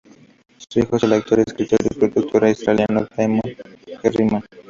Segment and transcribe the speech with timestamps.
[0.67, 3.41] Su hijo es el actor, escritor y productor australiano Damon
[4.01, 4.41] Herriman.